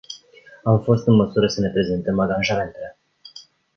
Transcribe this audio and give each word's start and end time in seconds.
Am 0.63 0.81
fost 0.83 1.07
în 1.07 1.15
măsură 1.15 1.47
să 1.47 1.59
ne 1.61 1.69
prezentăm 1.69 2.19
angajamentele. 2.19 2.97